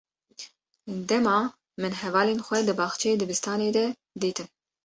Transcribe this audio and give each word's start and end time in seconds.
Dema 1.11 1.35
min 1.81 1.93
hevalên 2.01 2.43
xwe 2.45 2.59
di 2.67 2.73
baxçeyê 2.79 3.13
dibistanê 3.19 3.69
de 3.77 3.85
dîtin. 4.21 4.47